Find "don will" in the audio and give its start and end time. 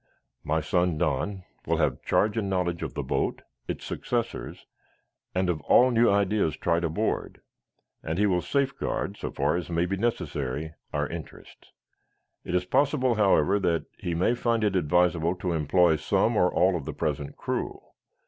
0.97-1.77